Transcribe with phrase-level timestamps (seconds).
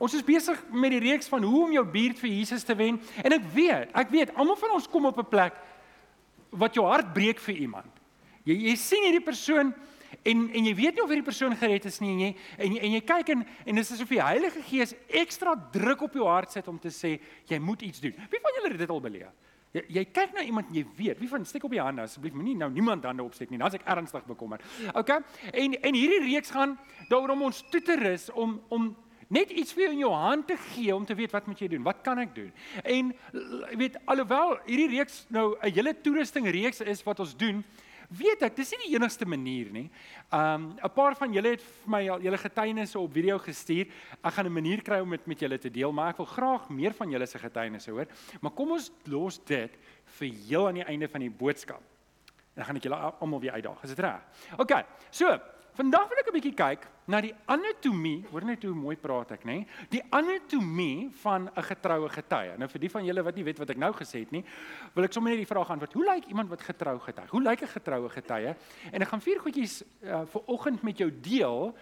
[0.00, 2.96] Ons is besig met die reeks van hoe om jou buurt vir Jesus te wen
[3.20, 5.58] en ek weet, ek weet almal van ons kom op 'n plek
[6.50, 7.92] wat jou hart breek vir iemand.
[8.44, 9.74] Jy jy sien hierdie persoon
[10.24, 12.80] en en jy weet nie of hierdie persoon gered is nie en jy en jy,
[12.80, 16.50] en jy kyk en en dis asof die Heilige Gees ekstra druk op jou hart
[16.50, 18.16] sit om te sê jy moet iets doen.
[18.30, 19.28] Wie van julle het dit al beleef?
[19.72, 22.32] Jy, jy kyk na iemand en jy weet, wie van steek op die hande asseblief,
[22.34, 23.58] moenie nou niemand hande opsteek nie.
[23.58, 24.64] Dan as ek ernstig bekommerd.
[24.94, 25.12] OK?
[25.52, 26.78] En en hierdie reeks gaan
[27.10, 28.96] daaroor om ons toe te rus om om
[29.30, 31.68] net iets vir jou in jou hand te gee om te weet wat moet jy
[31.70, 31.84] doen?
[31.86, 32.50] Wat kan ek doen?
[32.82, 33.12] En
[33.78, 37.64] weet alhoewel hierdie reeks nou 'n hele toerusting reeks is wat ons doen,
[38.10, 39.90] weet ek dis nie die enigste manier nie.
[40.32, 43.86] Um 'n paar van julle het vir my al julle getuienisse op video gestuur.
[44.22, 46.68] Ek gaan 'n manier kry om dit met julle te deel, maar ek wil graag
[46.68, 48.06] meer van julle se getuienisse hoor.
[48.40, 49.70] Maar kom ons los dit
[50.04, 51.82] vir heel aan die einde van die boodskap.
[52.54, 53.82] Dan gaan ek julle almal weer uitdaag.
[53.82, 54.20] Is dit reg?
[54.58, 54.84] OK.
[55.10, 55.38] So,
[55.80, 59.46] Vandag wil ek 'n bietjie kyk na die anatomie, hoor net hoe mooi praat ek,
[59.48, 59.64] nê?
[59.88, 62.58] Die anatomie van 'n getroue getuie.
[62.58, 64.44] Nou vir die van julle wat nie weet wat ek nou gesê het nie,
[64.94, 65.92] wil ek sommer net die vraag antwoord.
[65.94, 67.30] Hoe lyk iemand wat getrou getuig?
[67.30, 68.54] Hoe lyk 'n getroue getuie?
[68.92, 71.74] En ek gaan vier goedjies uh, vir oggend met jou deel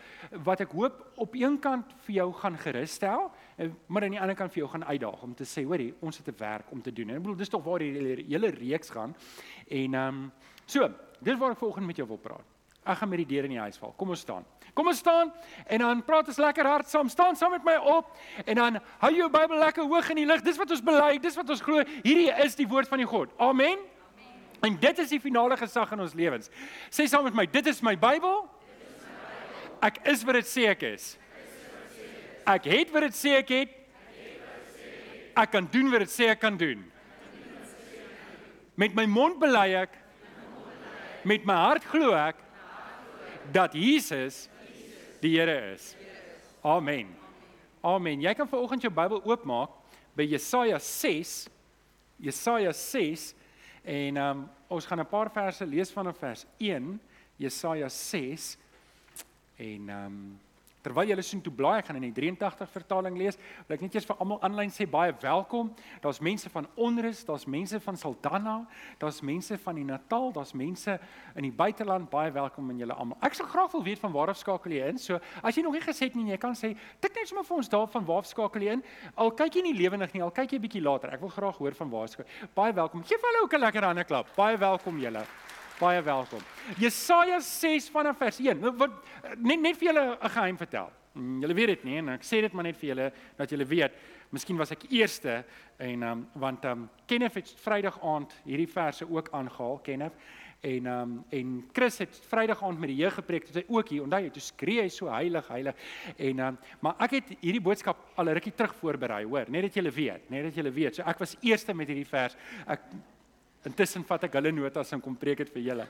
[0.44, 4.36] wat ek hoop op een kant vir jou gaan gerusstel, uh, maar aan die ander
[4.36, 6.92] kant vir jou gaan uitdaag om te sê, hoorie, ons het 'n werk om te
[6.92, 7.08] doen.
[7.08, 9.16] En ek bedoel, dis tog waar die hele reeks gaan.
[9.66, 10.32] En ehm um,
[10.66, 10.88] so,
[11.20, 12.57] dis waar ek vanoggend met jou wil praat.
[12.88, 13.92] Ek gaan met die deur in die huis val.
[14.00, 14.46] Kom ons staan.
[14.72, 15.28] Kom ons staan
[15.66, 17.10] en dan praat ons lekker hard saam.
[17.12, 18.14] Staan saam met my op
[18.46, 20.40] en dan hou jou Bybel lekker hoog in die lig.
[20.46, 21.84] Dis wat ons bely, dis wat ons glo.
[22.06, 23.34] Hierdie is die woord van die God.
[23.44, 23.82] Amen.
[24.64, 26.48] En dit is die finale gesag in ons lewens.
[26.88, 28.40] Sê saam met my, dit is my Bybel.
[29.84, 31.12] Ek is wat dit sê ek is.
[32.48, 33.76] Ek het wat dit sê ek het.
[35.38, 36.80] Ek kan doen wat dit sê ek kan doen.
[38.80, 39.94] Met my mond bely ek.
[41.28, 42.47] Met my hart glo ek
[43.52, 44.48] dat Jesus
[45.20, 45.94] die Here is.
[46.60, 47.06] Amen.
[47.80, 48.20] Amen.
[48.20, 49.70] Jy kan vanoggend jou Bybel oopmaak
[50.18, 51.48] by Jesaja 6.
[52.18, 53.34] Jesaja 6
[53.88, 57.00] en um, ons gaan 'n paar verse lees vanaf vers 1
[57.36, 58.56] Jesaja 6
[59.56, 60.40] en um,
[60.88, 63.36] Terwyl julle sien toe blaai, ek gaan in die 83 vertaling lees.
[63.68, 65.68] Wil ek net eers vir almal aanlyn sê baie welkom.
[66.00, 68.54] Daar's mense van Onrus, daar's mense van Saldanha,
[69.02, 70.94] daar's mense van die Natal, daar's mense
[71.34, 72.08] in die buiteland.
[72.08, 73.20] Baie welkom aan julle almal.
[73.26, 75.02] Ek sou graag wil weet van waar af skakel jy in.
[75.02, 76.72] So, as jy nog nie gesê het nie, jy kan sê
[77.04, 78.86] tik net sommer vir ons daar van waar af skakel jy in.
[79.20, 81.12] Al kyk jy nie lewendig nie, al kyk jy bietjie later.
[81.12, 82.48] Ek wil graag hoor van waar skakel.
[82.56, 83.04] Baie welkom.
[83.04, 84.32] Geef hulle ook 'n lekker hande klap.
[84.40, 85.26] Baie welkom julle.
[85.78, 86.40] Baie welkom.
[86.74, 88.58] Jesaja 6 vanaf vers 1.
[88.58, 88.96] Nou, wat
[89.38, 90.90] net net vir julle 'n geheim vertel.
[91.14, 93.64] Mm, julle weet dit nie en ek sê dit maar net vir julle dat julle
[93.64, 93.92] weet.
[94.30, 95.44] Miskien was ek eerste
[95.78, 100.14] en um, want um, Kenneth het Vrydag aand hierdie verse ook aangehaal, Kenneth.
[100.60, 104.02] En um, en Chris het Vrydag aand met die jeug gepreek, het hy ook hier.
[104.02, 105.76] Onthou jy, toe skree hy so heilig, heilig.
[106.16, 109.74] En um, maar ek het hierdie boodskap al 'n rukkie terug voorberei, hoor, net dat
[109.74, 110.96] julle weet, net dat julle weet.
[110.96, 112.34] So ek was eerste met hierdie vers.
[112.66, 112.82] Ek
[113.68, 115.86] Intussen vat ek hulle notas en kom preek dit vir julle.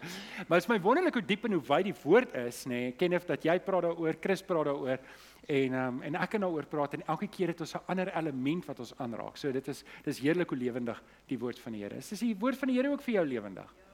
[0.49, 2.83] Maar is my wonderlik hoe diep en hoe wyd die woord is, nê.
[2.89, 2.93] Nee.
[2.99, 5.03] Ken of dat jy praat daaroor, Chris praat daaroor
[5.49, 8.67] en um, en ek kan daaroor praat en elke keer het ons 'n ander element
[8.67, 9.37] wat ons aanraak.
[9.37, 12.13] So dit is dis heerlik hoe lewendig die woord van die Here is.
[12.13, 13.65] Is die woord van die Here ook vir jou lewendig?
[13.65, 13.88] Ja.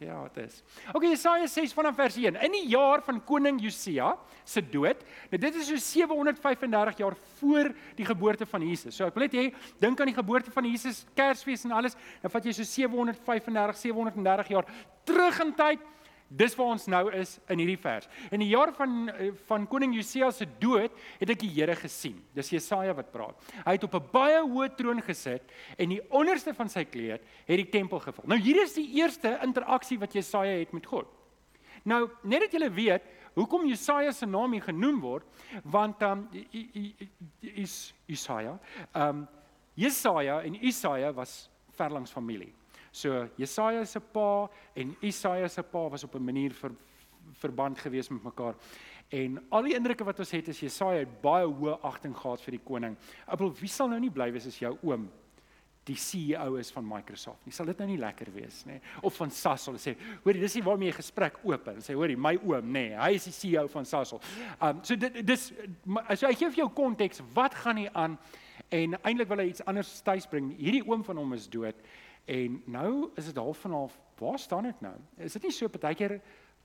[0.00, 0.62] Ja, dit is.
[0.96, 2.38] OK, Jesaja 6 vanaf vers 1.
[2.40, 4.14] In die jaar van koning Josia
[4.48, 7.68] se dood, nou dit is so 735 jaar voor
[7.98, 8.96] die geboorte van Jesus.
[8.96, 9.44] So ek wil net hê
[9.82, 14.54] dink aan die geboorte van Jesus, Kersfees en alles, dan vat jy so 735 730
[14.56, 14.72] jaar
[15.04, 15.84] terug in tyd.
[16.30, 18.06] Dis waar ons nou is in hierdie vers.
[18.30, 22.20] In die jaar van eh, van koning Josia se dood het ek die Here gesien.
[22.34, 23.34] Dis Jesaja wat praat.
[23.64, 25.42] Hy het op 'n baie hoë troon gesit
[25.76, 28.24] en die onderste van sy kleed het die tempel gevul.
[28.26, 31.06] Nou hier is die eerste interaksie wat Jesaja het met God.
[31.82, 33.02] Nou, net dat julle weet
[33.34, 35.24] hoekom Jesaja se naam hier genoem word,
[35.64, 36.28] want um
[37.40, 38.58] is Jesaja.
[38.94, 39.26] Um
[39.74, 42.52] Jesaja en Isaia was verlangs familie.
[42.92, 46.72] So Jesaja se pa en Isaia se pa was op 'n manier ver,
[47.32, 48.54] verband gewees met mekaar.
[49.08, 52.50] En al die indrukke wat ons het is Jesaja het baie hoë agting gehad vir
[52.50, 52.96] die koning.
[53.26, 55.10] Appel, wie sal nou nie bly wees as jou oom
[55.88, 57.54] die CEO is van Microsoft nie.
[57.54, 58.78] Sal dit nou nie lekker wees nê?
[59.02, 62.36] Of van Sasol sê, hoorie, dis nie waarmee jy gesprek oop en sê hoorie, my
[62.36, 64.20] oom nê, hy is die CEO van Sasol.
[64.60, 68.18] Um so dit dis so hy gee vir jou konteks, wat gaan hier aan?
[68.70, 70.52] En eintlik wil hy iets anders tuis bring.
[70.58, 71.78] Hierdie oom van hom is dood.
[72.30, 74.94] En nou is dit half van half, waar staan ek nou?
[75.18, 76.20] Is dit nie so partykeer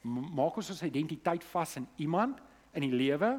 [0.06, 2.42] maak ons ons identiteit vas in iemand
[2.78, 3.32] in die lewe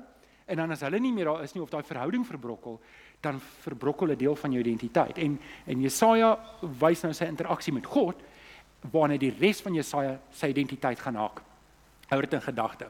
[0.47, 2.81] en dan as hulle nie meer daar is nie of daai verhouding verbrokkel,
[3.23, 5.19] dan verbrokkel 'n deel van jou identiteit.
[5.19, 8.17] En en Jesaja wys nou sy interaksie met God
[8.93, 11.43] waarna die res van Jesaja sy identiteit gaan haak.
[12.07, 12.87] Hou dit in gedagte.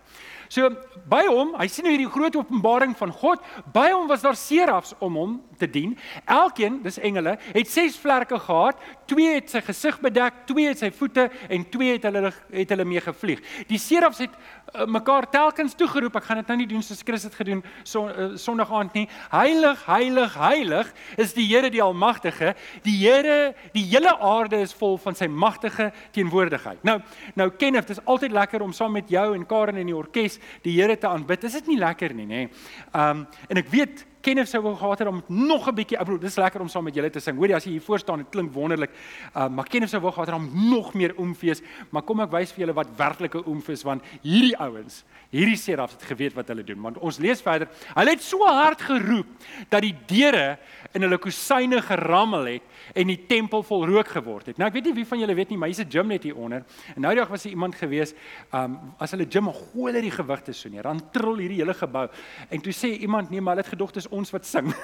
[0.48, 0.68] So
[1.08, 3.40] by hom, hy sien nou hierdie groot openbaring van God.
[3.72, 5.96] By hom was daar serafs om hom te dien.
[6.24, 8.80] Elkeen, dis engele, het ses vlerke gehad.
[9.06, 12.86] Twee het sy gesig bedek, twee het sy voete en twee het hulle het hulle
[12.88, 13.42] mee gevlieg.
[13.70, 16.16] Die serafs het uh, mekaar telkens toegeroep.
[16.20, 19.06] Ek gaan dit nou nie doen soos Christus het gedoen so uh, Sondag aand nie.
[19.32, 22.54] Heilig, heilig, heilig is die Here die Almagtige.
[22.86, 26.82] Die Here, die hele aarde is vol van sy magtige teenwoordigheid.
[26.86, 26.98] Nou,
[27.38, 30.40] nou Kenneth, dit is altyd lekker om saam met jou en Karen in die orkes
[30.66, 31.46] die Here te aanbid.
[31.46, 32.44] Is dit nie lekker nie, nê?
[32.92, 36.18] Um en ek weet Kenneth sou wou gehad het om nog 'n bietjie, ek bedoel,
[36.18, 37.36] dis lekker om saam met julle te sing.
[37.36, 38.90] Hoorie, as jy hier voor staan, dit klink wonderlik.
[39.36, 42.52] Um maar Kenneth sou wou gehad het om nog meer oomfees, maar kom ek wys
[42.52, 46.80] vir julle wat werklike oomfees want hierdie ouens, hierdie serafs het geweet wat hulle doen.
[46.80, 47.68] Want ons lees verder.
[47.94, 49.26] Hulle het so hard geroep
[49.68, 50.58] dat die deure
[50.92, 52.62] in hulle kusyne gerammel het
[52.94, 54.58] en die tempel vol rook geword het.
[54.58, 56.36] Nou ek weet nie wie van julle weet nie, maar hier's 'n gym net hier
[56.36, 56.64] onder.
[56.94, 58.14] En nou die dag was daar iemand gewees,
[58.52, 62.08] um as hulle gym gooi hulle die gewigte so neer, dan trill hierdie hele gebou.
[62.50, 64.74] En toe sê iemand, nee, maar hulle het gedog dit is ons wat sing.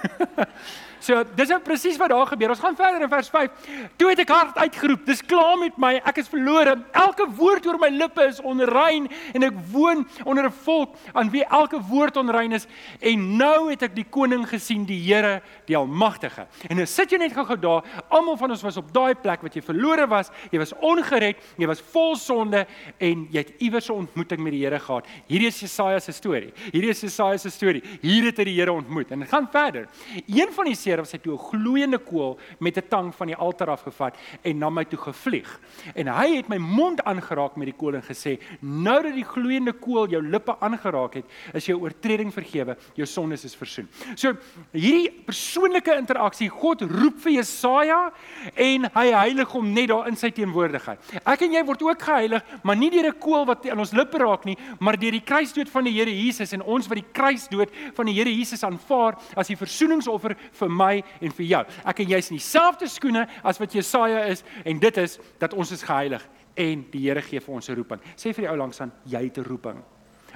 [1.07, 2.49] so, dis nou presies wat daar gebeur.
[2.55, 3.51] Ons gaan verder in vers 5.
[3.97, 6.77] Toe het ek hard uitgeroep, dis klaar met my, ek is verlore.
[6.93, 11.45] Elke woord oor my lippe is onrein en ek woon onder 'n volk aan wie
[11.45, 12.67] elke woord onrein is.
[13.01, 16.47] En nou het ek die koning gesien, die Here, die Almagtige.
[16.69, 19.55] En nou sit jy net gou-gou daar Almal van ons was op daai plek wat
[19.55, 22.67] jy verlore was, jy was ongered, jy was vol sonde
[22.99, 25.07] en jy het iewers 'n ontmoeting met die Here gehad.
[25.29, 26.53] Hierdie is Jesaja se storie.
[26.73, 27.83] Hierdie is Jesaja se storie.
[28.01, 29.11] Hier het hy die Here ontmoet.
[29.11, 29.89] En dit gaan verder.
[30.27, 33.71] Een van die serafs het toe 'n gloeiende kool met 'n tang van die altaar
[33.71, 35.61] afgevat en na my toe gevlieg.
[35.95, 39.73] En hy het my mond aangeraak met die kool en gesê: "Nou dat die gloeiende
[39.73, 44.33] kool jou lippe aangeraak het, is jou oortreding vergewe, jou sondes is versoen." So,
[44.73, 48.13] hierdie persoonlike interaksie, God roep vir Jesaja Jesaja
[48.57, 51.13] en hy heilig hom net daar in sy teenwoordigheid.
[51.25, 54.19] Ek en jy word ook geheilig, maar nie deur 'n kool wat aan ons lippe
[54.19, 57.71] raak nie, maar deur die kruisdood van die Here Jesus en ons wat die kruisdood
[57.95, 61.65] van die Here Jesus aanvaar as die versoeningsoffer vir my en vir jou.
[61.85, 65.55] Ek en jy is in dieselfde skoene as wat Jesaja is en dit is dat
[65.55, 66.23] ons is geheilig
[66.57, 68.01] en die Here gee vir ons 'n roeping.
[68.17, 69.83] Sê vir die ou langs aan, jy het 'n roeping.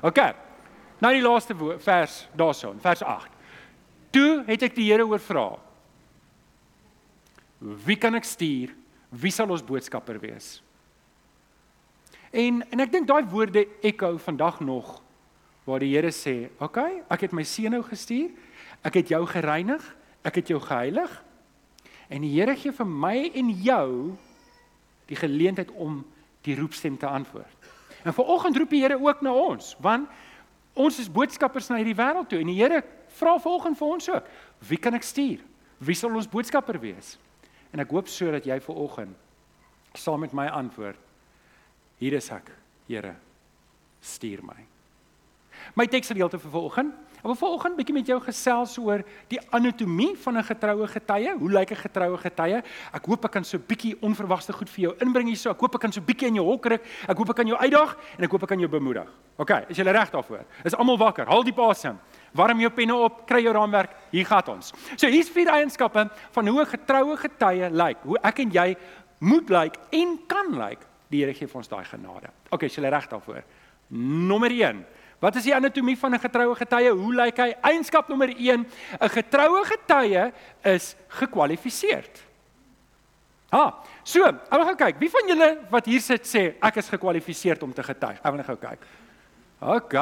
[0.02, 0.18] OK.
[1.00, 3.30] Nou die laaste vers daarson, vers 8.
[4.10, 5.58] Toe het ek die Here oorvra.
[7.58, 8.74] Wie kan ek stuur?
[9.08, 10.60] Wie sal ons boodskapper wees?
[12.36, 14.98] En en ek dink daai woorde ekko vandag nog
[15.66, 18.30] waar die Here sê, "Oké, okay, ek het my seun nou gestuur.
[18.84, 21.24] Ek het jou gereinig, ek het jou geheilig."
[22.08, 24.16] En die Here gee vir my en jou
[25.06, 26.04] die geleentheid om
[26.42, 27.56] die roepstem te antwoord.
[28.04, 30.08] En vanoggend roep die Here ook na ons, want
[30.74, 34.24] ons is boodskappers na hierdie wêreld toe en die Here vra vanoggend vir ons ook,
[34.68, 35.40] "Wie kan ek stuur?
[35.78, 37.18] Wie sal ons boodskapper wees?"
[37.76, 39.16] En ek hoop sodat jy ver oggend
[40.00, 40.96] saam met my antwoord.
[42.00, 42.48] Hier is ek,
[42.88, 43.12] Here.
[44.00, 44.56] Stuur my.
[45.76, 46.94] My teksgedeelte vir vanoggend.
[47.16, 49.02] Ek wil vanoggend bietjie met jou gesels oor
[49.32, 51.32] die anatomie van 'n getroue getuie.
[51.38, 52.62] Hoe lyk 'n getroue getuie?
[52.92, 55.50] Ek hoop ek kan so bietjie onverwagte goed vir jou inbring hierso.
[55.50, 56.82] Ek hoop ek kan so bietjie in jou hok ruk.
[57.08, 59.08] Ek hoop ek kan jou uitdaag en ek hoop ek kan jou bemoedig.
[59.36, 60.44] OK, is jy reg daarvoor?
[60.64, 61.26] Is almal wakker?
[61.26, 61.98] Haal die asem
[62.36, 64.72] warm jou penne op, kry jou raamwerk, hier gaan ons.
[64.96, 68.76] So hier's vier eienskappe van hoe 'n getroue getuie lyk, hoe ek en jy
[69.20, 70.78] moet lyk en kan lyk.
[71.10, 72.30] Die Here gee vir ons daai genade.
[72.50, 73.42] Okay, jy is reg daarvoor.
[73.90, 74.84] Nommer 1.
[75.20, 76.90] Wat is die anatomie van 'n getroue getuie?
[76.90, 77.54] Hoe lyk hy?
[77.62, 78.66] Eienskap nommer 1:
[79.00, 82.26] 'n Getroue getuie is gekwalifiseerd.
[83.50, 84.98] Ah, so, ou gaan kyk.
[84.98, 88.18] Wie van julle wat hier sit sê ek is gekwalifiseerd om te getuig?
[88.18, 88.86] Ek wil net gou kyk.
[89.58, 89.94] OK.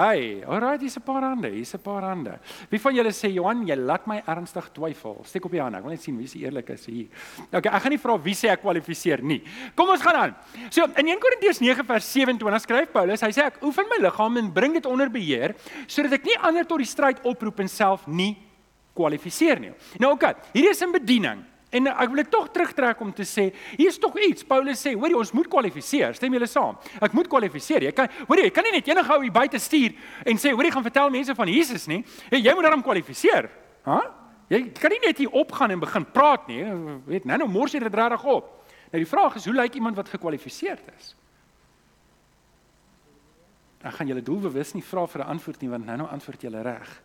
[0.50, 1.48] Alraai, dis 'n paar hande.
[1.48, 2.38] Hier's 'n paar hande.
[2.68, 5.22] Wie van julle sê Johan, jy laat my ernstig twyfel.
[5.24, 5.76] Steek op die hand.
[5.76, 7.06] Ek wil net sien wie se eerlik is hier.
[7.52, 9.42] OK, ek gaan nie vra wie sê ek kwalifiseer nie.
[9.76, 10.34] Kom ons gaan aan.
[10.70, 14.36] So, in 1 Korintiërs 9 vers 27 skryf Paulus, hy sê ek oefen my liggaam
[14.36, 15.54] en bring dit onder beheer
[15.86, 18.36] sodat ek nie ander tot die stryd oproep en self nie
[18.94, 19.72] kwalifiseer nie.
[20.00, 21.53] Nou OK, hier is 'n bediening.
[21.74, 24.46] En ek wil dit tog terugtrek om te sê, hier's tog iets.
[24.46, 26.14] Paulus sê, hoorie, ons moet kwalifiseer.
[26.14, 26.76] Stem julle saam?
[27.02, 27.88] Ek moet kwalifiseer.
[27.88, 30.70] Jy kan hoorie, jy kan nie net enige ou hier buite stuur en sê, hoorie,
[30.74, 32.04] gaan vertel mense van Jesus nie.
[32.28, 33.50] Hey, jy moet daarom kwalifiseer.
[33.88, 33.98] Hæ?
[34.52, 36.62] Jy kan nie net hier opgaan en begin praat nie.
[37.08, 38.52] Weet, nou nou mors jy dit regtig op.
[38.92, 41.14] Nou die vraag is, hoe lyk iemand wat gekwalifiseerd is?
[43.84, 46.62] Ek gaan julle doelbewus nie vra vir 'n antwoord nie want nou nou antwoord julle
[46.62, 47.02] reg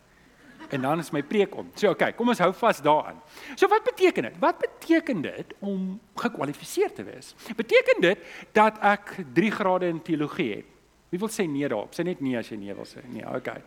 [0.70, 1.70] en dan is my preek om.
[1.74, 3.20] So okay, kom ons hou vas daaraan.
[3.54, 4.36] So wat beteken dit?
[4.42, 7.34] Wat beteken dit om gekwalifiseer te wees?
[7.56, 8.18] Beteken dit
[8.56, 10.76] dat ek 3 grade in teologie het?
[11.10, 11.94] Wie wil sê nee daarop?
[11.94, 13.02] Sê net nee as jy nee wil sê.
[13.10, 13.58] Nee, okay.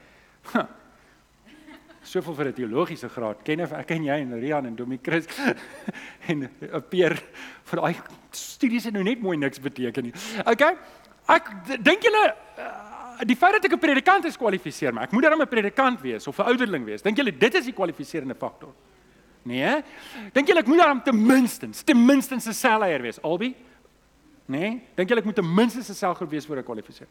[2.03, 3.43] Soveel vir 'n teologiese graad.
[3.43, 5.27] Ken of ek en jy en Rian en Domie Chris
[6.29, 7.15] en 'n peer
[7.63, 7.95] vir daai
[8.31, 10.13] studies het nou net mooi niks beteken nie.
[10.45, 10.75] Okay?
[11.27, 15.01] Ek dink julle uh, die feit dat ek 'n predikant is kwalifiseer my.
[15.03, 17.01] Ek moet dan 'n predikant wees of 'n ouderling wees.
[17.01, 18.73] Dink julle dit is die kwalifiserende faktor?
[19.43, 19.83] Nee.
[20.33, 23.55] Dink julle ek moet dan ten minste, ten minste 'n selleier wees, albei?
[24.45, 24.81] Nee.
[24.95, 27.07] Dink julle ek moet ten minste 'n selgroep wees voor ek kwalifiseer?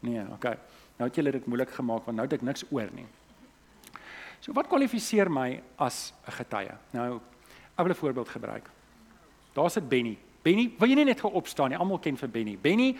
[0.00, 0.58] Nee, okay.
[0.98, 3.06] Nou het julle dit moeilik gemaak want nou het ek niks oor nie.
[4.40, 6.74] So wat kwalifiseer my as 'n getuie?
[6.92, 7.20] Nou,
[7.78, 8.70] ek wil 'n voorbeeld gebruik.
[9.54, 10.18] Daar sit Benny.
[10.46, 11.78] Benny, wil jy nie net gou opstaan nie?
[11.80, 12.54] Almal ken vir Benny.
[12.62, 12.92] Benny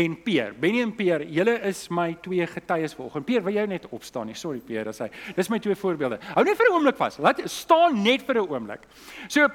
[0.00, 0.54] en Peer.
[0.56, 3.26] Benny en Peer, julle is my twee getuies vanoggend.
[3.28, 4.36] Peer, wil jy net opstaan nie?
[4.38, 5.10] Sorry Peer, as hy.
[5.36, 6.20] Dis my twee voorbeelde.
[6.32, 7.18] Hou net vir 'n oomblik vas.
[7.20, 8.88] Laat staan net vir 'n oomblik.
[9.28, 9.48] So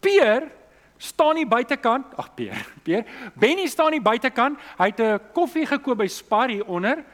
[0.00, 0.50] Peer
[0.98, 2.18] staan nie buitekant.
[2.18, 3.04] Ag Peer, Peer.
[3.38, 4.58] Benny staan nie buitekant.
[4.78, 7.04] Hy het 'n koffie gekoop by Spar hier onder.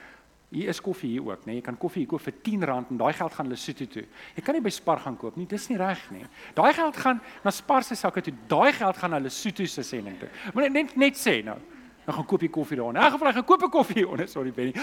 [0.52, 1.52] Hier is koffie hier ook, né?
[1.52, 1.61] Nee.
[1.62, 4.02] Jy kan koffie hier koop vir R10 en daai geld gaan Lesotho toe.
[4.37, 5.47] Jy kan nie by Spar gaan koop nie.
[5.49, 6.26] Dis nie reg nie.
[6.54, 8.35] Daai geld gaan na Spar se sakke toe.
[8.50, 10.28] Daai geld gaan na Lesotho se sending toe.
[10.52, 11.56] Moet net net sê nou.
[12.04, 12.92] Nou gaan koop jy koffie daar.
[12.92, 14.75] In elk geval gaan koop 'n koffie onder, sorry Benny.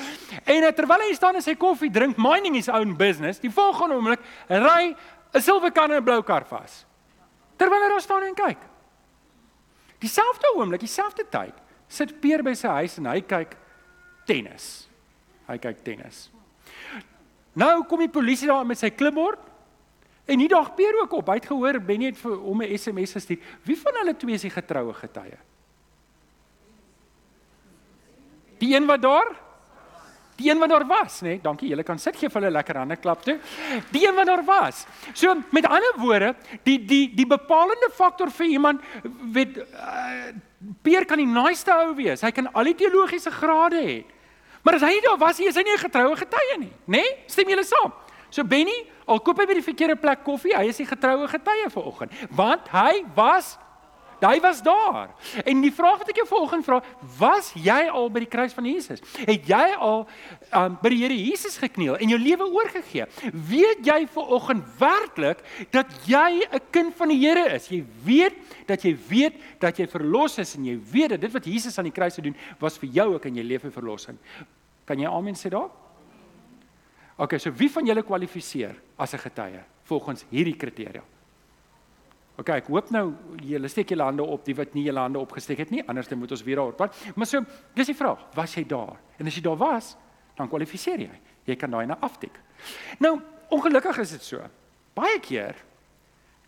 [0.45, 3.39] En uh, terwyl hy staan en sy koffie drink, mining is own business.
[3.39, 4.95] Die volgende oomblik ry
[5.33, 6.85] 'n silwer kan en 'n blou kar vas.
[7.57, 8.57] Terwyl hy daar staan en kyk.
[9.99, 11.53] Dieselfde oomblik, dieselfde tyd,
[11.88, 13.57] sit Peer by sy huis en hy kyk
[14.25, 14.88] tennis.
[15.50, 16.27] Hy kyk tennis.
[17.58, 19.41] Nou kom die polisie daar met sy klipbord.
[20.29, 21.32] En nie dag Peer ook op.
[21.32, 23.39] Hy het gehoor Benny het vir hom 'n SMS gestuur.
[23.65, 25.38] Wie van hulle twee is die getroue getuie?
[28.60, 29.36] Die een wat daar
[30.39, 31.24] Die een wat daar was, nê?
[31.36, 31.68] Nee, dankie.
[31.68, 33.36] Julle kan sit gee vir hulle lekker hande klap toe.
[33.91, 34.86] Die een wat daar was.
[35.13, 38.82] So met ander woorde, die die die bepalende faktor vir iemand
[39.34, 40.32] weet uh,
[40.82, 42.24] Peer kan die naaste ou wees.
[42.24, 43.98] Hy kan al die teologiese grade hê.
[44.63, 46.99] Maar as hy nie daar was nie, is hy nie 'n getroue getuie nie, nê?
[46.99, 47.23] Nee?
[47.27, 47.93] Stem julle saam?
[48.29, 51.69] So Benny, al koop hy by die verkeerde plek koffie, hy is die getroue getuie
[51.69, 53.57] vanoggend, want hy was
[54.19, 55.13] Hy was daar.
[55.45, 56.79] En die vraag wat ek jou vanoggend vra,
[57.19, 58.99] was jy al by die kruis van Jesus?
[59.23, 60.03] Het jy al
[60.51, 63.07] um, by die Here Jesus gekniel en jou lewe oorgegee?
[63.31, 67.69] Weet jy vanoggend werklik dat jy 'n kind van die Here is?
[67.71, 68.35] Jy weet
[68.67, 71.88] dat jy weet dat jy verlos is en jy weet dat dit wat Jesus aan
[71.88, 74.17] die kruis gedoen was vir jou ook in jou lewe verlossing.
[74.85, 75.69] Kan jy amen sê daar?
[77.19, 81.03] OK, so wie van julle kwalifiseer as 'n getuie volgens hierdie kriteria?
[82.39, 83.05] OK, ek hoop nou
[83.43, 86.22] julle steek julle hande op, die wat nie julle hande opgesteek het nie, anders dan
[86.22, 86.96] moet ons weer daarop pad.
[87.15, 87.43] Maar so,
[87.75, 88.96] dis die vraag, was jy daar?
[89.19, 89.96] En as jy daar was,
[90.38, 91.15] dan kwalifiseer jy.
[91.50, 92.38] Jy kan daai na aftik.
[93.03, 93.17] Nou,
[93.51, 94.46] ongelukkig is dit so.
[94.96, 95.58] Baie keer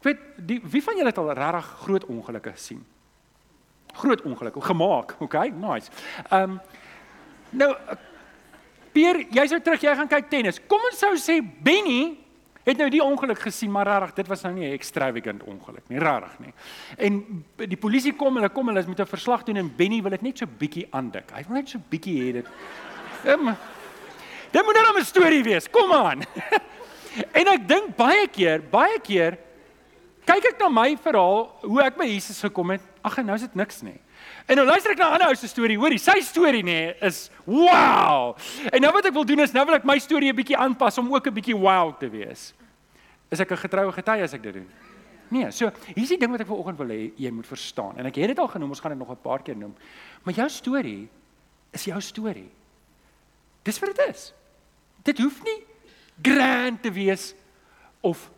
[0.02, 2.80] ek weet die wie van julle het al regtig groot ongelukke gesien?
[3.94, 5.36] Groot ongelukke gemaak, OK?
[5.54, 5.92] Nice.
[6.32, 6.62] Ehm um,
[7.52, 7.76] nou
[8.92, 10.58] Pier, jy sou terug, jy gaan kyk tennis.
[10.68, 12.18] Kom ons sou sê Benny
[12.64, 16.00] Het nou die ongeluk gesien, maar rarig, dit was nou nie 'n extravagant ongeluk nie,
[16.00, 16.54] rarig nie.
[16.98, 20.12] En die polisie kom, hulle kom, hulle is met 'n verslag doen en Benny wil
[20.12, 21.32] dit net so bietjie aandik.
[21.32, 22.48] Hy wil net so bietjie hê dit.
[23.26, 23.56] Um,
[24.52, 25.70] dit moet nou 'n storie wees.
[25.70, 26.22] Kom aan.
[27.40, 29.38] en ek dink baie keer, baie keer
[30.26, 32.82] kyk ek na my verhaal hoe ek by Jesus gekom het.
[33.04, 33.98] Ag, nou is dit niks nie.
[34.48, 35.78] En nou luister ek na 'n ander ou se storie.
[35.78, 38.36] Hoorie, sy storie nê is wow.
[38.72, 40.98] En nou wat ek wil doen is nou wil ek my storie 'n bietjie aanpas
[40.98, 42.54] om ook 'n bietjie wow te wees.
[43.30, 44.70] Is ek 'n getroue getuie as ek dit doen?
[45.30, 47.98] Nee, so hier's die ding wat ek vanoggend wil hê jy moet verstaan.
[47.98, 49.76] En ek het dit al genoem, ons gaan dit nog 'n paar keer noem.
[50.24, 51.10] Maar jou storie
[51.72, 52.52] is jou storie.
[53.64, 54.34] Dis wat dit is.
[55.04, 55.64] Dit hoef nie
[56.22, 57.34] grand te wees
[58.02, 58.30] of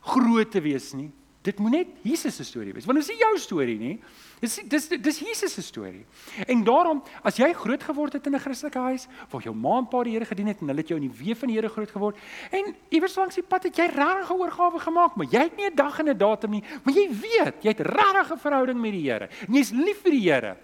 [0.00, 1.10] groot te wees nie.
[1.42, 2.84] Dit moet net Jesus se storie wees.
[2.86, 3.96] Want dit is nie jou storie nie.
[4.42, 6.04] Dis dis dis Jesus se storie.
[6.46, 9.88] En daarom as jy groot geword het in 'n Christelike huis waar jou ma en
[9.88, 11.68] pa die Here gedien het en hulle het jou in die weë van die Here
[11.68, 12.16] groot geword
[12.50, 15.66] en iewers langs die pad het jy regtig 'n oorgawe gemaak, maar jy het nie
[15.66, 18.92] 'n dag en 'n datum nie, maar jy weet, jy het regtig 'n verhouding met
[18.92, 19.28] die Here.
[19.48, 20.56] En jy's lief vir die Here.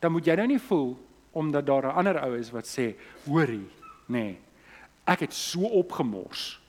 [0.00, 0.98] Dan moet jy nou nie voel
[1.32, 3.68] omdat daar 'n ander ou is wat sê, "Hoorie,
[4.08, 4.18] nê.
[4.18, 4.38] Nee,
[5.06, 6.60] ek het so opgemors.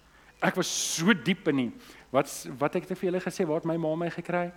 [0.43, 1.71] Ek was so diep in die
[2.13, 2.29] wat
[2.59, 4.51] wat ek het vir julle gesê, waar my ma my gekry?"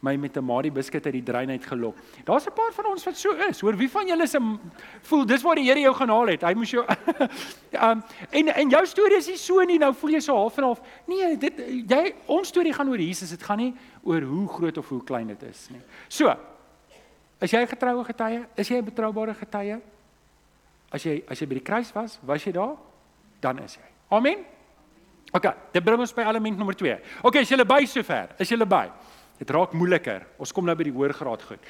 [0.00, 1.96] my met 'n Marie biskuit uit die drein uit gelok.
[2.24, 3.60] Daar's 'n paar van ons wat so is.
[3.60, 4.38] Hoor, wie van julle se
[5.02, 6.42] voel dis waar die Here jou gaan haal het.
[6.42, 6.84] Hy moes jou
[7.86, 9.78] um, en en jou storie is nie so nie.
[9.78, 10.80] Nou voel jy so half en half.
[11.06, 11.52] Nee, dit
[11.88, 13.30] jy ons storie gaan oor Jesus.
[13.30, 15.80] Dit gaan nie oor hoe groot of hoe klein dit is nie.
[16.08, 16.36] So.
[17.40, 19.80] As jy 'n getroue getuie, is jy 'n betroubare getuie?
[20.90, 22.76] As jy as jy by die kruis was, was jy daar?
[23.40, 23.82] Dan is jy.
[24.10, 24.57] Amen.
[25.32, 26.94] OK, dit bring ons by element nommer 2.
[27.22, 28.30] OK, is julle by sover?
[28.40, 28.86] Is julle by?
[29.38, 30.24] Dit raak moeiliker.
[30.40, 31.60] Ons kom nou by die hoër graad goed.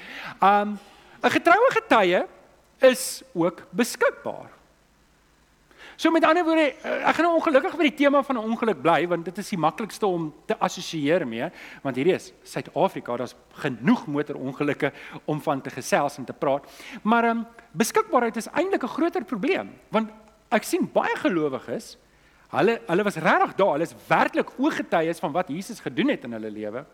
[0.40, 0.78] Um
[1.18, 2.22] 'n getroue getuie
[2.78, 4.50] is ook beskikbaar.
[5.98, 8.82] So met ander woorde, eh, ek gaan nou ongelukkig by die tema van 'n ongeluk
[8.82, 11.50] bly want dit is die maklikste om te assosieer mee,
[11.82, 14.92] want hierdie is Suid-Afrika, daar's genoeg motorongelukke
[15.24, 16.64] om van te gesels en te praat.
[17.02, 20.10] Maar ehm um, beskikbaarheid is eintlik 'n groter probleem, want
[20.50, 21.96] ek sien baie gelowiges,
[22.52, 26.32] hulle hulle was regtig daar, hulle is werklik ooggetuies van wat Jesus gedoen het in
[26.32, 26.84] hulle lewe,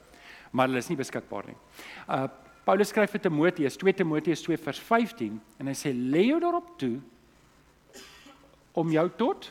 [0.50, 1.60] maar hulle is nie beskikbaar nie.
[2.08, 2.26] Uh
[2.64, 6.70] Paulus skryf vir Timoteus, 2 Timoteus 2 vers 15 en hy sê lê jou daarop
[6.80, 6.94] toe
[8.80, 9.50] om jou tot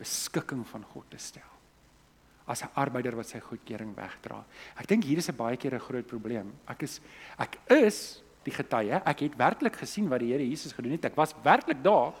[0.00, 1.50] beskikking van God te stel.
[2.48, 4.42] As 'n arbeider wat sy goedkeuring wegdra.
[4.80, 6.52] Ek dink hier is 'n baie keer 'n groot probleem.
[6.66, 7.00] Ek is
[7.38, 9.02] ek is die getuie.
[9.04, 11.04] Ek het werklik gesien wat die Here Jesus gedoen het.
[11.04, 12.14] Ek was werklik daar,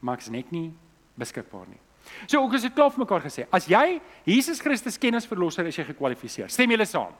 [0.00, 0.72] maar ek is net nie
[1.18, 1.80] beskikbaar nie.
[2.26, 3.46] So ook as dit klaar vir mekaar gesê.
[3.52, 6.50] As jy Jesus Christus ken as verlosser, is jy gekwalifiseer.
[6.52, 7.14] Stem julle saam?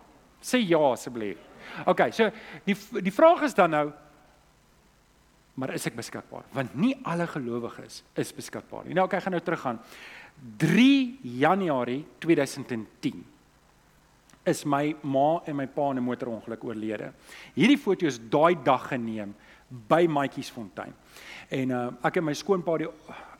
[0.44, 1.40] Sê ja asseblief.
[1.88, 2.28] OK, so
[2.66, 3.86] die die vraag is dan nou
[5.54, 6.48] maar is ek beskikbaar?
[6.52, 8.96] Want nie alle gelowiges is beskikbaar nie.
[8.98, 9.78] Nou ek gaan nou teruggaan.
[10.58, 13.22] 3 Januarie 2010
[14.50, 17.12] is my ma en my pa in 'n motorongeluk oorlede.
[17.54, 19.34] Hierdie foto is daai dag geneem
[19.70, 20.92] by Maatjiesfontein.
[21.50, 22.88] En uh, ek en my skoonpa die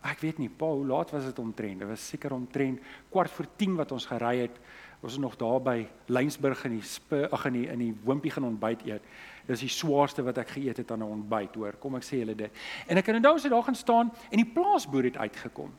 [0.04, 1.80] ek weet nie pa hoe laat was dit omtrent?
[1.80, 2.80] Dit was seker omtrent
[3.12, 4.58] kwart voor 10 wat ons gery het.
[5.04, 8.49] Ons is nog daar by Lynsburg in die ag in die in die Wimpie gaan
[8.49, 9.04] ontbyt eet.
[9.49, 11.76] Dis die swaarste wat ek geëet het aan 'n ontbyt, hoor.
[11.80, 12.50] Kom ek sê julle dit.
[12.88, 15.73] En ek onthou as hy daar gaan staan en die plaasboer het uitgekom.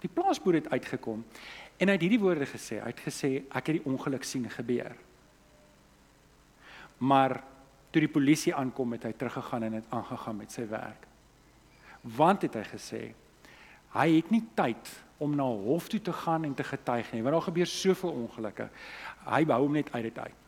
[0.00, 1.24] Die plaasboer het uitgekom
[1.78, 2.80] en hy het hierdie woorde gesê.
[2.80, 4.96] Hy het gesê ek het die ongeluk sien gebeur.
[6.98, 7.42] Maar
[7.90, 11.06] toe die polisie aankom het hy teruggegaan en het aangegaan met sy werk.
[12.02, 13.14] Want het hy gesê
[13.94, 17.34] hy het nie tyd om na hof toe te gaan en te getuig nie want
[17.34, 18.68] daar gebeur soveel ongelukke.
[19.24, 20.38] Hy hou hom net uit dit uit.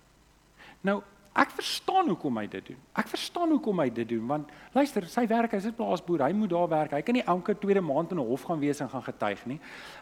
[0.83, 2.81] Nou Ek verstaan hoekom hy dit doen.
[3.01, 6.51] Ek verstaan hoekom hy dit doen want luister, sy werk, hy's 'n plaasboer, hy moet
[6.51, 6.93] daar werk.
[6.93, 9.61] Hy kan nie elke tweede maand in 'n hof gaan wees en gaan getuig nie.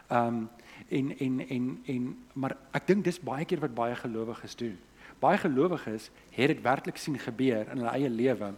[0.09, 0.49] Ehm um,
[0.89, 4.77] en en en en maar ek dink dis baie keer wat baie gelowiges doen.
[5.19, 8.53] Baie gelowiges het dit werklik sien gebeur in hulle eie lewe.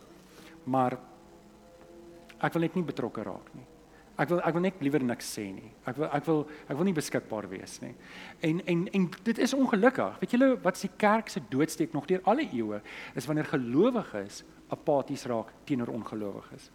[0.64, 0.98] Maar
[2.40, 3.73] ek wil net nie betrokke raak nie.
[4.14, 5.72] Ek wil ek wil net liewer niks sê nie.
[5.90, 7.94] Ek wil ek wil ek wil nie beskikbaar wees nie.
[8.46, 10.20] En en en dit is ongelukkig.
[10.22, 12.82] Weet julle wat se kerk se doodsteek nog deur alle eeue
[13.18, 16.70] is wanneer gelowiges apaties raak teenoor ongelowiges.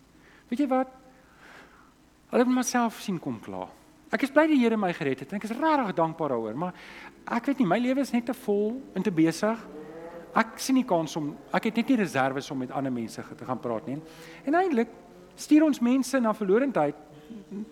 [0.50, 0.90] Weet jy wat?
[2.32, 3.70] Hulle het myself sien kom klaar.
[4.10, 6.76] Ek is bly die Here my gered het en ek is regtig dankbaar daaroor, maar
[7.36, 9.66] ek weet nie my lewe is net te vol en te besig.
[10.38, 13.46] Ek sien nie kans om ek het net nie reserves om met ander mense te
[13.46, 13.98] gaan praat nie.
[14.48, 14.90] En eintlik
[15.38, 16.96] stuur ons mense na verlorendheid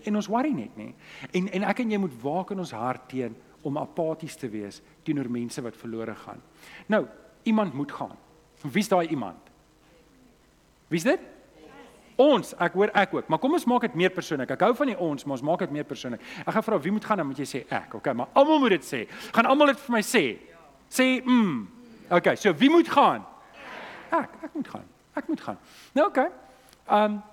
[0.05, 0.93] en ons worry net nie.
[1.33, 4.81] En en ek en jy moet waak in ons hart teen om apaties te wees
[5.07, 6.43] teenoor mense wat verlore gaan.
[6.87, 7.07] Nou,
[7.43, 8.17] iemand moet gaan.
[8.63, 9.51] Wie's daai iemand?
[10.89, 11.21] Wie's dit?
[12.17, 14.55] Ons, ek hoor ek ook, maar kom ons maak dit meer persoonlik.
[14.55, 16.23] Ek hou van die ons, maar ons maak dit meer persoonlik.
[16.47, 18.79] Ek gaan vra wie moet gaan dan moet jy sê ek, okay, maar almal moet
[18.79, 19.03] dit sê.
[19.37, 20.23] Gaan almal dit vir my sê.
[20.89, 21.59] Sê mm.
[22.17, 23.27] Okay, so wie moet gaan?
[24.15, 24.87] Ek, ek moet gaan.
[25.19, 25.59] Ek moet gaan.
[25.99, 26.31] Nou okay.
[26.87, 27.25] Ehm um,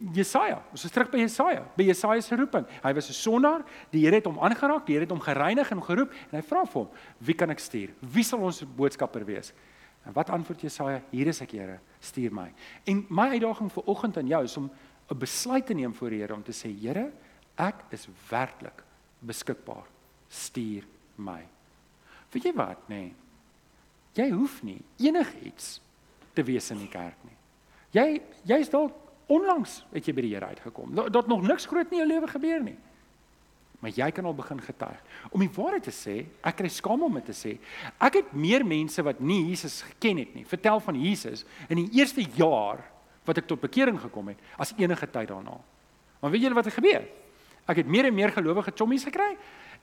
[0.00, 0.62] Jesaja.
[0.72, 2.64] Ons is terug by Jesaja, by Jesaja se roeping.
[2.82, 5.82] Hy was 'n sondaar, die Here het hom aangeraak, die Here het hom gereinig en
[5.82, 7.90] geroep en hy vra vir hom: "Wie kan ek stuur?
[8.00, 9.52] Wie sal ons boodskapper wees?"
[10.06, 11.02] En wat antwoord Jesaja?
[11.10, 12.52] "Hier is ek, Here, stuur my."
[12.86, 14.70] En my uitdaging vir oggend aan jou is om
[15.10, 17.12] 'n besluit te neem voor die Here om te sê: "Here,
[17.56, 18.82] ek is werklik
[19.18, 19.86] beskikbaar.
[20.28, 20.84] Stuur
[21.16, 21.46] my."
[22.32, 22.94] Weet jy wat, nê?
[22.94, 23.14] Nee,
[24.14, 25.80] jy hoef nie enigiets
[26.34, 27.36] te wees in die kerk nie.
[27.92, 30.94] Jy jy's dalk Onlangs het jy by die Here uitgekom.
[31.12, 32.76] Dat nog niks groot in jou lewe gebeur nie.
[33.80, 34.98] Maar jy kan al begin getuig.
[35.30, 37.54] Om die waarheid te sê, ek kry skaam om dit te sê.
[38.02, 41.88] Ek het meer mense wat nie Jesus geken het nie, vertel van Jesus in die
[41.96, 42.82] eerste jaar
[43.28, 45.56] wat ek tot bekering gekom het as enige tyd daarna.
[46.20, 47.06] Maar weet julle wat het gebeur?
[47.70, 49.32] Ek het meer en meer gelowige chommies gekry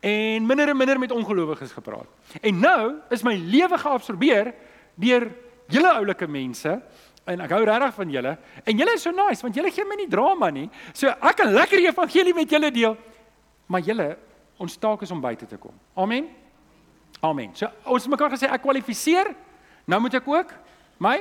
[0.06, 2.38] en minder en minder met ongelowiges gepraat.
[2.42, 4.54] En nou is my lewe geabsorbeer
[5.00, 5.30] deur
[5.74, 6.78] julle oulike mense
[7.28, 9.98] en ek hou regtig van julle en julle is so nice want julle gee my
[10.00, 10.68] nie drama nie.
[10.94, 12.98] So ek kan lekker die evangelie met julle deel.
[13.68, 14.08] Maar julle
[14.64, 15.76] ons taak is om buite te kom.
[15.96, 16.30] Amen.
[17.22, 17.54] Amen.
[17.56, 19.34] So ons het mekaar gesê ek kwalifiseer.
[19.88, 20.54] Nou moet ek ook
[21.04, 21.18] my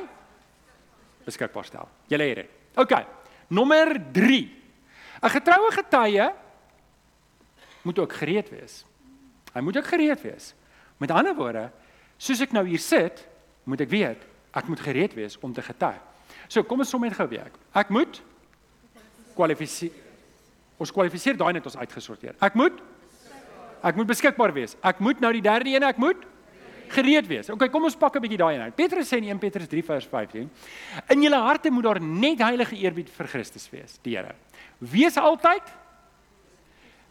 [1.27, 1.89] beskikbaar stel.
[2.11, 2.53] Julle het dit.
[2.79, 2.95] OK.
[3.49, 4.41] Nommer 3.
[5.23, 6.29] 'n Getroue getuie
[7.83, 8.85] moet ook gereed wees.
[9.55, 10.55] Hy moet ook gereed wees.
[10.99, 11.71] Met ander woorde,
[12.19, 13.23] soos ek nou hier sit,
[13.65, 14.25] moet ek weet
[14.57, 16.01] Ek moet gereed wees om te getuig.
[16.49, 17.51] So, kom ons som net gou weer.
[17.77, 18.21] Ek moet
[19.37, 20.05] kwalifiseer.
[20.81, 22.37] Ons kwalifiseer daai net ons uitgesorteer.
[22.41, 22.81] Ek moet
[23.87, 24.73] Ek moet beskikbaar wees.
[24.83, 26.25] Ek moet nou die derde een, ek moet
[26.91, 27.51] gereed wees.
[27.53, 28.75] OK, kom ons pak 'n bietjie daai een uit.
[28.75, 30.51] Petrus sê in 1 Petrus 3 vers 15:
[31.11, 34.35] In julle harte moet daar net heilige eerbied vir Christus wees, die Here.
[34.79, 35.63] Wees altyd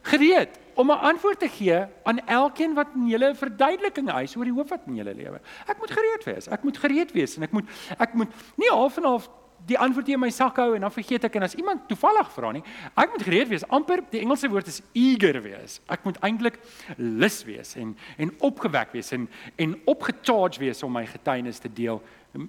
[0.05, 4.53] Gereed om 'n antwoord te gee aan elkeen wat in julle verduideliking eis oor die
[4.53, 5.39] hoof wat in julle lewe.
[5.67, 6.47] Ek moet gereed wees.
[6.47, 7.65] Ek moet gereed wees en ek moet
[7.97, 9.29] ek moet nie half en half
[9.65, 12.51] die antwoord in my sak hou en dan vergeet ek en as iemand toevallig vra
[12.55, 12.61] nie,
[12.95, 13.65] ek moet gereed wees.
[13.73, 15.79] amper die Engelse woord is eager wees.
[15.89, 16.59] Ek moet eintlik
[16.97, 22.01] lus wees en en opgewek wees en en opgecharge wees om my getuienis te deel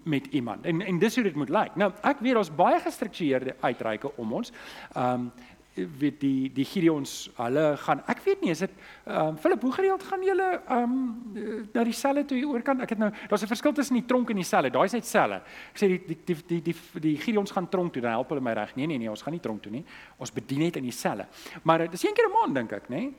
[0.04, 0.66] met iemand.
[0.66, 1.76] En en dis hoe dit moet lyk.
[1.76, 4.52] Nou, ek weet daar's baie gestruktureerde uitreike om ons.
[4.94, 5.30] Ehm um,
[5.76, 8.70] weet die die Gideons hulle gaan ek weet nie is dit
[9.04, 12.80] ehm um, Philip hoe gereeld gaan julle ehm um, na die selle toe oor kan?
[12.80, 14.70] Ek het nou daar's 'n verskil tussen die tronk en die selle.
[14.70, 15.42] Daai is net selle.
[15.72, 18.40] Ek sê die die die die die, die Gideons gaan tronk toe dan help hulle
[18.40, 18.76] my reg.
[18.76, 19.84] Nee nee nee ons gaan nie tronk toe nie.
[20.18, 21.26] Ons bedien net in die selle.
[21.62, 23.14] Maar dis een keer 'n maand dink ek nê nee?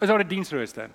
[0.00, 0.90] is daar 'n diensrooster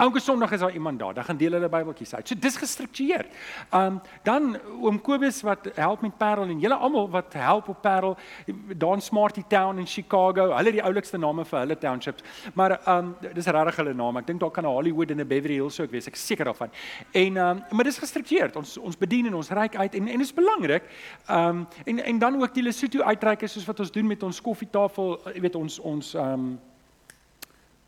[0.00, 1.14] Elke Sondag is daar iemand daar.
[1.14, 2.28] Dan gaan deel hulle Bybeltjies uit.
[2.28, 3.26] So dis gestruktureer.
[3.74, 8.16] Um dan oom Kobus wat help met Parel en julle almal wat help op Parel,
[8.76, 10.54] daar in Smarty Town in Chicago.
[10.56, 12.24] Hulle het die oulikste name vir hulle townships.
[12.54, 14.22] Maar um dis regtig hulle name.
[14.22, 16.06] Ek dink daar kan 'n Hollywood en 'n Beverly Hills ook wees.
[16.06, 16.70] Ek seker daarvan.
[17.12, 18.56] En um maar dis gestruktureer.
[18.56, 20.82] Ons ons bedien en ons reik uit en en dit is belangrik.
[21.28, 25.20] Um en en dan ook die Lesotho uitreike soos wat ons doen met ons koffietafel,
[25.34, 26.60] jy weet ons ons um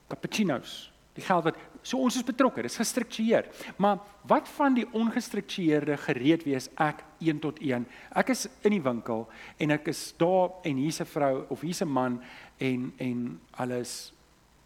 [0.09, 0.93] cappuccinos.
[1.15, 3.49] Die geld wat so ons is betrokke, dit is gestruktureer.
[3.77, 3.99] Maar
[4.31, 7.87] wat van die ongestruktureerde gereed wees ek 1 tot 1?
[8.15, 9.27] Ek is in die winkel
[9.59, 12.23] en ek is daar en hier's 'n vrou of hier's 'n man
[12.59, 14.13] en en alles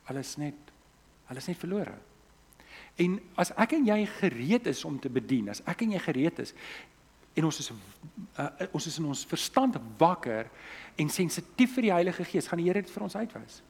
[0.06, 0.54] alles net
[1.28, 1.94] alles net verlore.
[2.96, 6.38] En as ek en jy gereed is om te bedien, as ek en jy gereed
[6.38, 6.54] is
[7.36, 7.70] en ons is
[8.40, 10.48] uh, ons is in ons verstand wakker
[10.96, 13.60] en sensitief vir die Heilige Gees, gaan die Here dit vir ons uitwys.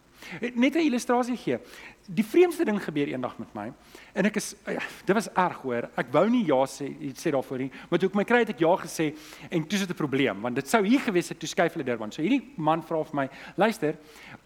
[0.54, 1.58] Net 'n illustrasie gee.
[2.06, 3.72] Die vreemdste ding gebeur eendag met my
[4.14, 5.88] en ek is ja, dit was erg hoor.
[5.96, 8.60] Ek wou nie ja sê sê daarvoor nie, maar toe ek my kry het ek
[8.60, 9.14] ja gesê
[9.50, 12.12] en toe sit 'n probleem want dit sou hier gewees het toe skuif hulle Durban.
[12.12, 13.96] So hierdie man vra vir my, luister,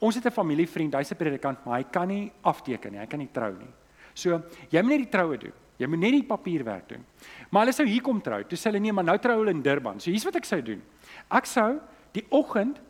[0.00, 3.18] ons het 'n familievriend, hy's 'n predikant, maar hy kan nie afteken nie, hy kan
[3.18, 3.72] nie trou nie.
[4.14, 5.52] So jy moet net die troue doen.
[5.80, 7.04] Jy moet net die papierwerk doen.
[7.50, 8.42] Maar hulle sou hier kom trou.
[8.44, 10.00] Toe sê hulle nee, maar nou trou hulle in Durban.
[10.00, 10.82] So hier's wat ek sou doen.
[11.30, 11.80] Ek sou
[12.12, 12.80] die oggend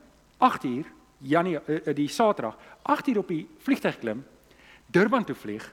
[0.40, 0.88] 8uur
[1.20, 4.24] Janie eh, eh, die Saterdag 8 uur op die vliegtuig klim
[4.90, 5.66] Durban toe vlieg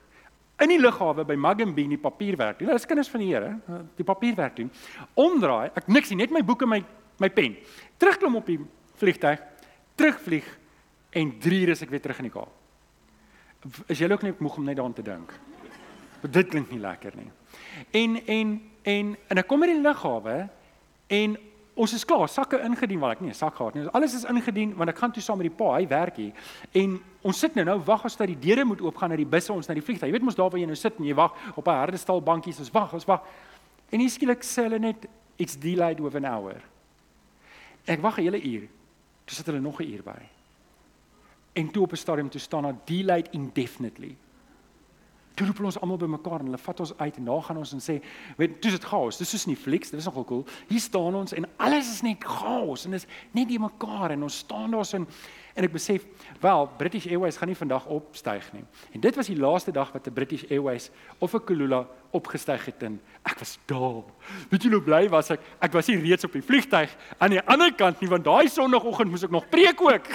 [0.62, 2.71] in die lughawe by Magumbi die papierwerk doen.
[2.71, 4.71] Dit is kinders van die Here, eh, die papierwerk doen.
[5.13, 6.83] Omdraai, ek niks nie, net my boeke, my
[7.17, 7.55] my pen.
[7.97, 8.60] Terugklim op die
[8.99, 9.41] vliegtuig,
[9.97, 10.45] terugvlieg
[11.17, 12.51] en 3 ure is ek weer terug in die Kaap.
[13.89, 15.33] Is jy ook net moeg om net daaraan te dink?
[16.21, 17.29] Dit klink nie lekker nie.
[17.91, 20.49] En en en en ek kom in die lughawe
[21.07, 21.38] en
[21.77, 23.87] ons is klaar, sakke ingedien wat ek nie 'n sak gehad nie.
[23.93, 26.33] Alles is ingedien want ek gaan toe saam met die pa, hy werk hier.
[26.73, 29.53] En ons sit nou nou wag as dat die deure moet oopgaan na die busse
[29.53, 30.09] ons na die vliegtuig.
[30.09, 32.21] Jy weet mos daar waar jy nou sit en jy wag op 'n harde stal
[32.21, 33.21] bankies, ons wag, ons wag.
[33.91, 36.61] En hier skielik sê hulle net it's delayed with an hour.
[37.85, 38.67] Ek wag 'n hele uur.
[39.25, 40.21] Toe sit hulle nog 'n uur by.
[41.53, 44.15] En toe op 'n stadium toe staan daar delayed indefinitely.
[45.38, 47.82] Toe roep ons almal bymekaar en hulle vat ons uit en daar gaan ons en
[47.84, 48.00] sê,
[48.39, 49.19] weet, dis dit chaos.
[49.21, 50.45] Dis is nie flieks, dit is nogal cool.
[50.71, 53.06] Hier staan ons en alles is net chaos en dis
[53.38, 55.06] net die mekaar en ons staan daar so en
[55.58, 56.04] en ek besef,
[56.41, 58.62] wel, British Airways gaan nie vandag opstyg nie.
[58.93, 62.84] En dit was die laaste dag wat 'n British Airways of 'n Kulula opgestyg het
[62.84, 64.04] en ek was daar.
[64.50, 65.39] Weet jy hoe bly was ek?
[65.60, 69.10] Ek was nie reeds op die vliegtyg aan die ander kant nie want daai sonoggend
[69.10, 70.08] moes ek nog preek ook.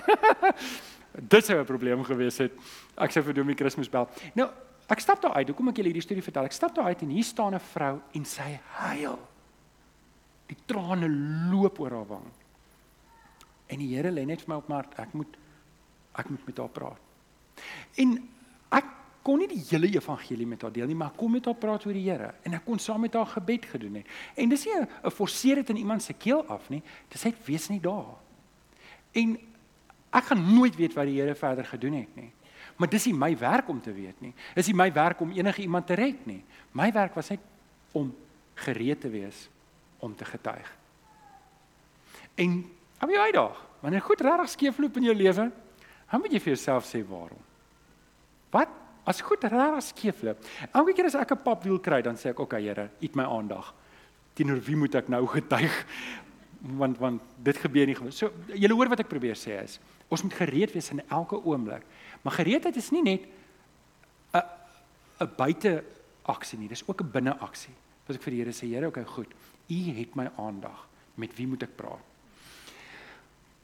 [1.35, 2.53] dit sou 'n probleem gewees het.
[2.97, 4.09] Ek sê vir Domie Kersfees bel.
[4.35, 4.49] Nou
[4.91, 5.49] Ek stap daar uit.
[5.49, 6.49] Hoekom ek julle hierdie storie vertel?
[6.49, 9.19] Ek stap daar uit en hier staan 'n vrou en sy huil.
[10.49, 11.09] Die trane
[11.51, 12.27] loop oor haar wang.
[13.69, 14.99] En die Here lê net vir my op my hart.
[14.99, 15.37] Ek moet
[16.15, 17.01] ek moet met haar praat.
[17.97, 18.29] En
[18.71, 18.85] ek
[19.23, 21.87] kon nie die hele evangelie met haar deel nie, maar ek kom met haar praat
[21.87, 24.07] oor die Here en ek kon saam met haar gebed gedoen het.
[24.37, 26.83] En dis nie 'n forceer dit in iemand se keel af nie.
[27.09, 28.19] Dis net wees nie daar.
[29.13, 29.39] En
[30.13, 32.33] ek gaan nooit weet wat die Here verder gedoen het nie.
[32.83, 34.33] Maar dis nie my werk om te weet nie.
[34.57, 36.41] Dis nie my werk om enige iemand te red nie.
[36.75, 37.45] My werk was net
[37.95, 38.09] om
[38.59, 39.45] gereed te wees
[40.03, 40.67] om te getuig.
[42.43, 42.57] En
[42.99, 45.45] op jy uitdag, wanneer goed regtig skeefloop in jou lewe,
[46.11, 47.39] dan moet jy vir jouself sê waarom.
[48.51, 48.75] Wat?
[49.07, 50.43] As goed regtig skeefloop.
[50.73, 53.25] Elke keer as ek 'n papwiel kry, dan sê ek, "Oké, okay, Here, eet my
[53.25, 53.75] aandag.
[54.35, 55.87] Teenoor wie moet ek nou getuig?"
[56.63, 58.13] Want want dit gebeur nie gewoon.
[58.13, 61.83] So, julle hoor wat ek probeer sê is, ons moet gereed wees in elke oomblik.
[62.23, 63.27] Maar gereedheid is nie net
[64.33, 64.43] 'n
[65.21, 65.85] 'n buite
[66.23, 67.75] aksie nie, dis ook 'n binne aksie.
[68.09, 69.29] As ek vir die Here sê, Here, okay, goed.
[69.69, 70.89] U het my aandag.
[71.15, 72.03] Met wie moet ek praat?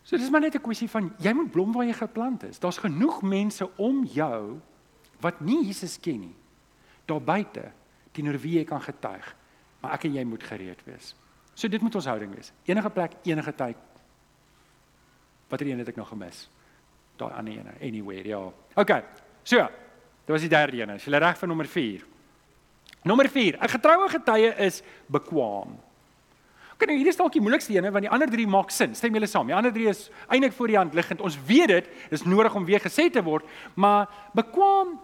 [0.03, 2.59] So dis maar net 'n kwessie van jy moet blom waar jy geplant is.
[2.59, 4.61] Daar's genoeg mense om jou
[5.21, 6.35] wat nie Jesus ken nie.
[7.05, 7.73] Daar buite
[8.13, 9.37] teenoor wie jy kan getuig.
[9.81, 11.15] Maar ek en jy moet gereed wees.
[11.55, 12.53] So dit moet ons houding wees.
[12.65, 13.77] Enige plek, enige tyd.
[15.49, 16.49] Een het ek nog gemis?
[17.19, 18.41] Daai ander ene anywhere ja.
[18.75, 18.95] OK.
[19.43, 19.65] So,
[20.25, 20.95] dit was die derde een.
[20.97, 22.07] Is jy reg vir nommer 4?
[23.05, 23.59] Nommer 4.
[23.63, 25.79] 'n Getroue getuie is bekwaam.
[26.79, 28.95] OK, nou hier is dalk die moeilikste een want die ander drie maak sin.
[28.95, 29.47] Stem julle saam?
[29.47, 31.21] Die ander drie is eintlik voor die hand liggend.
[31.21, 35.01] Ons weet dit, dis nodig om weer gesê te word, maar bekwaam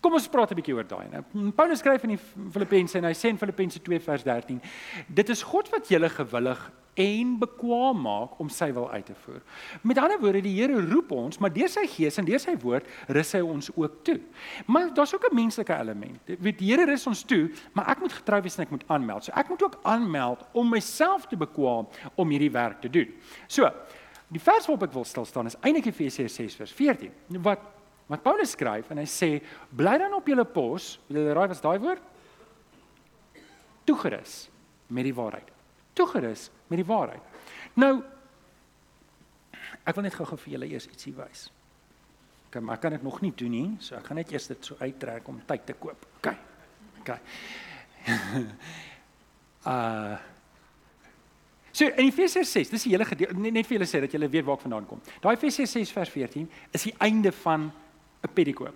[0.00, 1.08] Kom ons praat 'n bietjie oor daai.
[1.10, 2.22] Nou Paulus skryf in die
[2.52, 4.60] Filippense en hy sê in Filippense 2 vers 13:
[5.08, 9.40] Dit is God wat julle gewillig en bekwaam maak om sy wil uit te voer.
[9.82, 12.86] Met ander woorde, die Here roep ons, maar deur sy gees en deur sy woord
[13.08, 14.20] rus hy ons ook toe.
[14.66, 16.20] Maar daar's ook 'n menslike element.
[16.26, 19.24] Weet die Here rus ons toe, maar ek moet getrou wees en ek moet aanmeld.
[19.24, 23.08] So ek moet ook aanmeld om myself te bekwaam om hierdie werk te doen.
[23.46, 23.70] So,
[24.28, 27.10] die vers waarop ek wil stil staan is eintlik Efesiërs 6 vers 14.
[27.42, 27.73] Wat
[28.10, 29.30] wat Paulus skryf en hy sê
[29.72, 32.10] bly dan op julle pos, julle raai wat is daai woord?
[33.88, 34.34] Toegerus
[34.92, 35.48] met die waarheid.
[35.96, 37.22] Toegerus met die waarheid.
[37.80, 37.94] Nou
[39.84, 41.48] ek wil net gou-gou vir julle eers ietsie wys.
[42.48, 44.68] OK, maar ek kan dit nog nie doen nie, so ek gaan net eers dit
[44.68, 46.06] so uittrek om tyd te koop.
[46.20, 46.30] OK.
[47.02, 47.16] OK.
[49.72, 50.14] uh
[51.74, 54.44] So in Efesiërs 6, dis die hele gedeelte net vir julle sê dat julle weet
[54.46, 55.00] waar ek vandaan kom.
[55.24, 57.64] Daai Efesiërs 6 vers 14 is die einde van
[58.24, 58.74] 'n pedikoop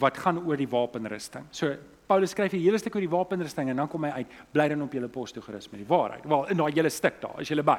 [0.00, 1.44] wat gaan oor die wapenrusting.
[1.50, 1.74] So
[2.06, 4.82] Paulus skryf hier hele stuk oor die wapenrusting en dan kom hy uit bly dan
[4.82, 6.24] op julle pos toe gerus met die waarheid.
[6.28, 7.78] Wel in daai hele stuk daar, is jy by.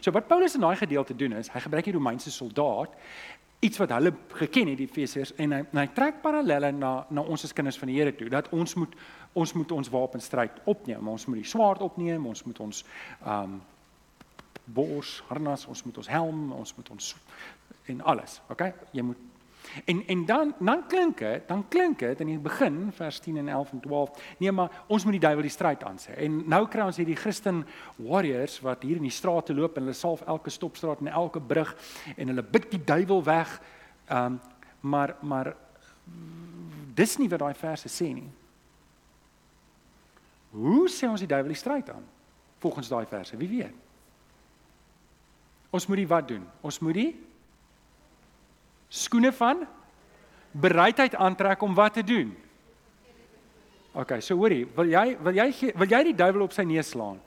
[0.00, 2.96] So wat Paulus in daai gedeelte doen is, hy gebruik die Romeinse soldaat
[3.60, 7.44] iets wat hulle geken het die Efesiërs en hy, hy trek parallelle na na ons
[7.44, 8.94] as kinders van die Here toe dat ons moet
[9.32, 11.08] ons moet ons wapenstryd opneem.
[11.08, 12.84] Ons moet die swaard opneem, ons moet ons
[13.24, 13.60] um
[14.70, 17.14] bors, harnas, ons moet ons helm, ons moet ons
[17.90, 18.40] en alles.
[18.50, 18.72] Okay?
[18.94, 19.29] Jy moet
[19.84, 23.48] En en dan dan klink dit, dan klink dit in die begin vers 10 en
[23.48, 24.10] 11 en 12.
[24.38, 26.14] Nee, maar ons moet die duiwel die stryd aan sê.
[26.16, 27.64] En nou kry ons hierdie Christen
[27.96, 31.74] warriors wat hier in die strate loop en hulle salf elke stopstraat en elke brug
[32.16, 33.60] en hulle bid die duiwel weg.
[34.08, 34.40] Ehm um,
[34.80, 35.56] maar maar
[36.94, 38.30] dis nie wat daai verse sê nie.
[40.50, 42.06] Hoe sê ons die duiwel die stryd aan?
[42.58, 43.76] Volgens daai verse, wie weet?
[45.70, 46.46] Ons moet die wat doen?
[46.66, 47.10] Ons moet die
[48.90, 49.64] skoene van
[50.50, 52.32] bereidheid aantrek om wat te doen.
[53.94, 57.18] OK, so hoorie, wil jy wil jy wil jy die duiwel op sy neus slaan?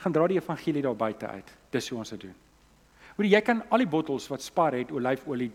[0.00, 1.50] Gaan dra die evangelie daar buite uit.
[1.70, 2.36] Dis hoe ons dit doen.
[3.18, 5.50] Hoorie, jy kan al die bottels wat spar het olyfolie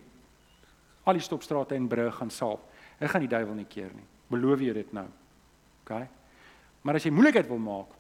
[1.06, 2.63] al die stopstrate en brûe gaan salf.
[2.99, 4.06] Hy gaan die duiwel nie keer nie.
[4.32, 5.06] Beloof jy dit nou?
[5.84, 5.93] OK.
[6.86, 7.91] Maar as jy moeilikheid wil maak,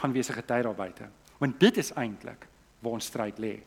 [0.00, 1.08] gaan wees 'n getuie daar buite.
[1.38, 2.46] Want dit is eintlik
[2.80, 3.60] waar ons stryd lê.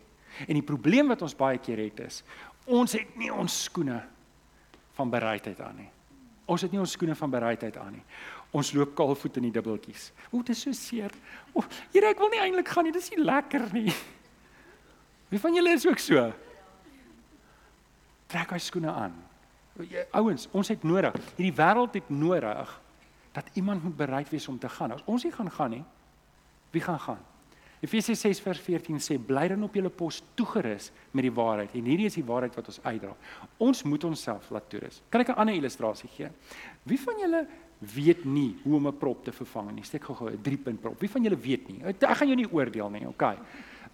[0.48, 2.24] En die probleem wat ons baie keer het is,
[2.70, 4.00] ons het nie ons skoene
[4.98, 5.90] van bereidheid aan nie.
[6.50, 8.04] Ons het nie ons skoene van bereidheid aan nie.
[8.56, 10.10] Ons loop kaalvoet in die dubbeltjies.
[10.32, 11.14] O, dit is so seer.
[11.54, 12.94] O, Here, ek wil nie eintlik gaan nie.
[12.96, 13.94] Dis nie lekker nie.
[15.30, 16.24] Wie van julle is ook so?
[18.30, 19.14] Trek hy skoene aan.
[20.18, 21.16] Ouens, ons het nodig.
[21.38, 22.74] Hierdie wêreld het nodig
[23.38, 24.98] dat iemand moet bereid wees om te gaan.
[24.98, 25.84] As ons nie gaan gaan nie,
[26.74, 27.22] wie gaan gaan?
[27.80, 31.86] Efesiërs 6 vers 14 sê bly dan op julle pos toegerus met die waarheid en
[31.88, 33.14] hierdie is die waarheid wat ons uitdra.
[33.58, 35.02] Ons moet onsself laat toerus.
[35.10, 36.30] Kan ek 'n ander illustrasie gee?
[36.84, 37.48] Wie van julle
[37.80, 39.84] weet nie hoe om 'n prop te vervang nie?
[39.84, 41.00] Steek gou-gou 'n 3-punt prop.
[41.00, 41.84] Wie van julle weet nie?
[41.84, 43.38] Ek gaan jou nie oordeel nie, okay?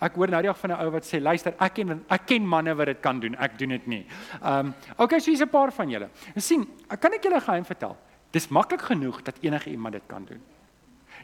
[0.02, 2.48] Ek hoor nou die dag van 'n ou wat sê luister, ek ken ek ken
[2.48, 3.36] manne wat dit kan doen.
[3.36, 4.06] Ek doen dit nie.
[4.41, 6.10] Ehm um, okay, so hier's 'n paar van julle.
[6.38, 6.67] sien,
[7.00, 7.95] kan ek julle geheim vertel?
[8.32, 10.41] Dis maklik genoeg dat enige iemand dit kan doen.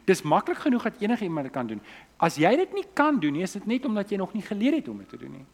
[0.04, 1.80] Dis maklik genoeg dat enige iemand dit kan doen.
[2.16, 4.80] As jy dit nie kan doen nie, is dit net omdat jy nog nie geleer
[4.80, 5.44] het om dit te doen nie.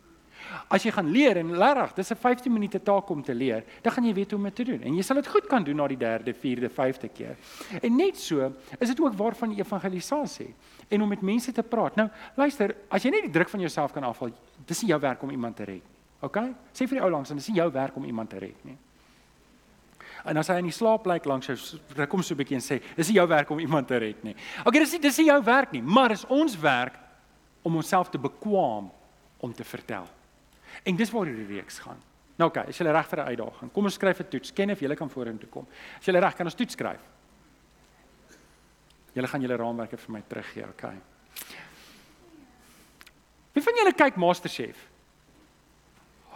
[0.72, 3.92] As jy gaan leer en regtig, dis 'n 15 minute taak om te leer, dan
[3.92, 5.76] gaan jy weet hoe om dit te doen en jy sal dit goed kan doen
[5.76, 7.36] na die 3de, 4de, 5de keer.
[7.82, 10.54] En net so is dit ook waarvan evangelisasie
[10.88, 11.96] en om met mense te praat.
[11.96, 14.30] Nou, luister, as jy net die druk van jouself kan afhaal,
[14.66, 15.82] dis nie jou werk om iemand te red.
[16.20, 16.36] OK?
[16.72, 18.76] Sê vir die ou langs, dis nie jou werk om iemand te red nie.
[20.28, 21.56] En as hy in die slaap lyk langs jou,
[22.06, 24.36] kom so 'n bietjie en sê, "Dis nie jou werk om iemand te red nie."
[24.64, 26.98] Okay, dis nie dis nie jou werk nie, maar is ons werk
[27.62, 28.90] om onsself te bekwam
[29.40, 30.06] om te vertel.
[30.84, 31.98] En dis waar hierdie reeks gaan.
[32.38, 33.72] Nou okay, is jy reg vir 'n uitdaging?
[33.72, 34.52] Kom ons skryf 'n toets.
[34.52, 35.66] Ken of jy kan vorentoe kom.
[35.98, 37.00] As jy reg kan ons toets skryf.
[39.14, 40.96] Julle gaan julle raamwerke vir my teruggee, okay.
[43.52, 44.76] Wie van julle kyk MasterChef?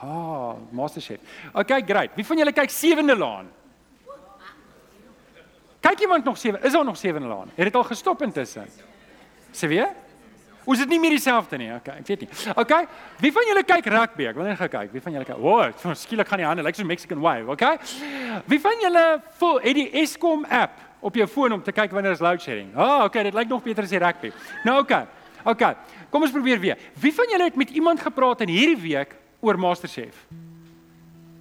[0.00, 1.20] Ah, oh, MasterChef.
[1.54, 2.16] Okay, great.
[2.16, 3.48] Wie van julle kyk Sewende Laan?
[5.82, 6.60] Kyk iemand nog sewe?
[6.62, 7.50] Is daar nog sewe in laan?
[7.54, 8.66] Het dit al gestop intussen?
[9.50, 9.88] Se weer?
[10.64, 11.72] Ons is nie meer dieselfde nie.
[11.74, 12.28] Okay, ek weet nie.
[12.54, 12.84] Okay.
[13.18, 14.28] Wie van julle kyk rugby?
[14.30, 14.92] Ek wil net kyk.
[14.94, 15.40] Wie van julle kyk?
[15.40, 17.80] O, oh, skielik gaan die hande lyk like so Mexican wave, okay?
[18.46, 19.02] Wie van julle
[19.40, 22.70] voel het die Eskom app op jou foon om te kyk wanneer is load shedding?
[22.76, 24.30] Ah, oh, okay, dit lyk nog beter as die rugby.
[24.62, 25.02] Nou okay.
[25.42, 25.74] Okay.
[26.14, 26.78] Kom ons probeer weer.
[27.02, 30.28] Wie van julle het met iemand gepraat in hierdie week oor MasterChef?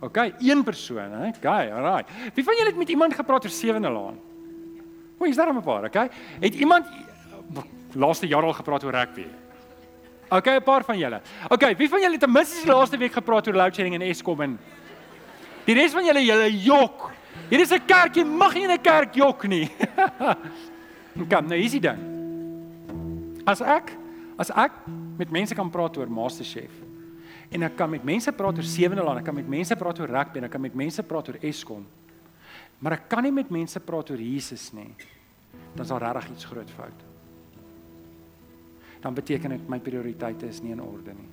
[0.01, 1.13] OK, een persoon?
[1.29, 2.01] Okay, alraai.
[2.33, 4.17] Wie van julle het met iemand gepraat oor sewende laan?
[5.21, 6.09] O, is daar 'n paar, OK?
[6.39, 6.85] Het iemand
[7.93, 9.25] laaste jaar al gepraat oor rugby?
[10.29, 11.21] OK, 'n paar van julle.
[11.49, 14.41] OK, wie van julle het ten minste laaste week gepraat oor load shedding en Eskom
[14.41, 14.59] en
[15.65, 17.11] Die res van julle, julle jok.
[17.49, 19.69] Hier is 'n kerk, jy mag nie in 'n kerk jok nie.
[21.29, 21.99] Kom, nou hier's die ding.
[23.45, 23.91] As ek
[24.39, 24.71] as ek
[25.17, 26.71] met mense kan praat oor MasterChef
[27.51, 30.07] en ek kan met mense praat oor sewende laan, ek kan met mense praat oor
[30.07, 31.85] rugby en ek kan met mense praat oor Eskom.
[32.81, 34.89] Maar ek kan nie met mense praat oor Jesus nie.
[35.75, 37.05] Dan is daar regtig iets groot fout.
[39.01, 41.29] Dan beteken dit my prioriteite is nie in orde nie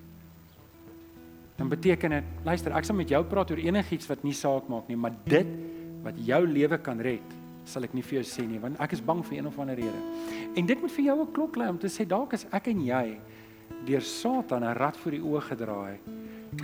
[1.58, 4.86] dan beteken dit luister ek sal met jou praat oor enigiets wat nie saak maak
[4.90, 5.48] nie maar dit
[6.04, 7.34] wat jou lewe kan red
[7.68, 9.78] sal ek nie vir jou sê nie want ek is bang vir een of ander
[9.78, 10.02] rede
[10.54, 12.80] en dit moet vir jou 'n klok lei om te sê dalk is ek en
[12.86, 13.18] jy
[13.86, 15.98] deur Satan 'n rad voor die oë gedraai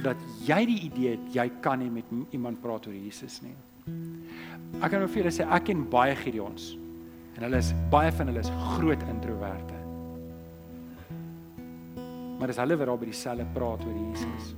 [0.03, 0.17] dat
[0.47, 3.57] jy die idee het jy kan nie met iemand praat oor Jesus nie
[4.83, 6.75] ek kan nou vir julle sê ek ken baie Gideons
[7.37, 9.79] en hulle is baie van hulle is groot introverte
[12.39, 14.55] maar dis hulle wat daar by dieselfde praat oor Jesus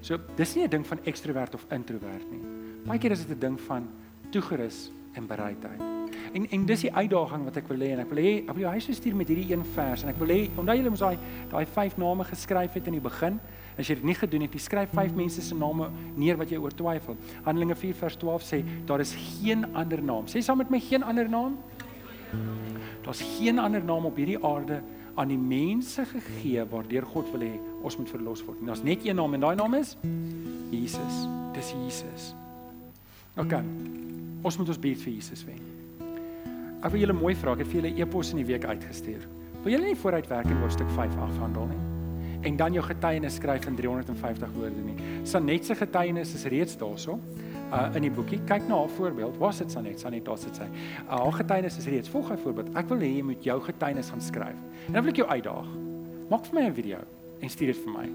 [0.00, 2.40] So dis nie 'n ding van ekstrovert of introvert nie.
[2.86, 3.88] Baie keer is dit 'n ding van
[4.30, 5.99] toegerus en bereidheid.
[6.32, 8.64] En en dis die uitdaging wat ek wil hê en ek wil hê ek wil
[8.64, 11.18] jou huis stuur met hierdie een vers en ek wil hê omdat jy mos daai
[11.50, 13.40] daai vyf name geskryf het in die begin,
[13.78, 16.60] as jy dit nie gedoen het nie, skryf vyf mense se name neer wat jy
[16.60, 17.18] oor twyfel.
[17.46, 20.28] Handelinge 4 vers 12 sê daar is geen ander naam.
[20.30, 21.58] Sê saam met my geen ander naam.
[23.04, 24.82] Daar's geen ander naam op hierdie aarde
[25.18, 28.62] aan die mense gegee waardeur God wil hê ons moet verlos word.
[28.66, 29.96] Daar's net een naam en daai naam is
[30.70, 31.24] Jesus.
[31.56, 32.32] Dis Jesus.
[33.36, 33.58] OK.
[34.42, 35.79] Ons moet ons bid vir Jesus wen.
[36.80, 39.24] Ek wil julle mooi vra, ek het vir julle e-pos in die week uitgestuur.
[39.60, 41.80] Wil julle nie vooruit werk in hoofstuk 5 afhandel nie?
[42.48, 44.94] En dan jou getuienis skryf in 350 woorde nie.
[45.28, 48.38] Sanet se getuienis is reeds daarso uh, in die boekie.
[48.48, 49.36] Kyk na haar voorbeeld.
[49.42, 50.00] Waar sit Sanet?
[50.00, 50.70] Sanet daar sit sy.
[50.70, 52.72] Uh, haar getuienis is reeds volg haar voorbeeld.
[52.80, 54.64] Ek wil hê jy moet jou getuienis gaan skryf.
[54.88, 55.70] En dan wil ek jou uitdaag.
[56.32, 57.04] Maak vir my 'n video
[57.44, 58.08] en stuur dit vir my.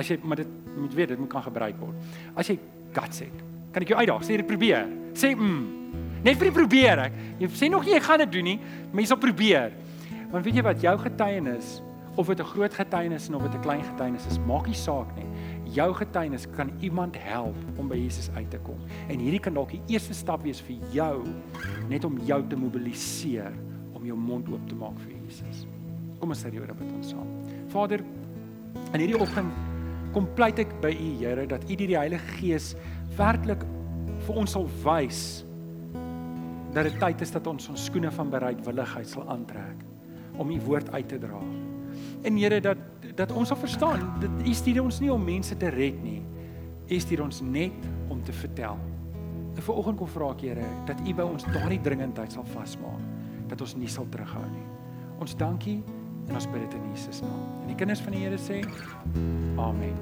[0.00, 1.96] As jy maar dit moet weet dit moet kan gebruik word.
[2.34, 2.56] As jy
[2.96, 4.24] guts het, kan ek jou uitdaag.
[4.24, 4.88] Sê dit probeer.
[5.12, 5.85] Sê mm.
[6.26, 7.18] Net vir die probeer ek.
[7.38, 8.56] Jy sê nog nie jy gaan dit doen nie,
[8.90, 9.76] maar jy sal probeer.
[10.32, 11.76] Want weet jy wat jou getuienis
[12.16, 15.26] of dit 'n groot getuienis of dit 'n klein getuienis is, maak nie saak nie
[15.76, 18.78] jou getuienis kan iemand help om by Jesus uit te kom.
[19.10, 21.26] En hierdie kan dalk die eerste stap wees vir jou
[21.90, 23.54] net om jou te mobiliseer
[23.96, 25.64] om jou mond oop te maak vir Jesus.
[26.20, 27.28] Kom ons die Here met ons saam.
[27.72, 28.04] Vader,
[28.92, 29.52] in hierdie oggend
[30.14, 32.74] kom pleit ek by U Here dat U deur die Heilige Gees
[33.18, 33.66] werklik
[34.26, 35.44] vir ons sal wys
[36.76, 39.84] dat dit tyd is dat ons ons skoene van bereidwilligheid sal aantrek
[40.36, 41.40] om U woord uit te dra.
[42.28, 42.82] En Here dat
[43.16, 46.20] dat ons sal verstaan dat U stuur ons nie om mense te red nie.
[46.92, 48.76] U stuur ons net om te vertel.
[49.56, 53.00] En vanoggend kom vra ek Here dat U by ons daardie dringendheid sal vasmaak
[53.48, 54.66] dat ons nie sal terughou nie.
[55.22, 55.78] Ons dankie
[56.26, 57.46] en ons bid dit in Jesus naam.
[57.62, 58.60] En die kinders van die Here sê
[59.56, 59.96] amen.